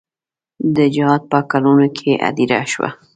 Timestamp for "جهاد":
0.95-1.21